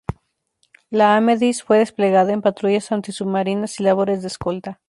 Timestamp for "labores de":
3.83-4.29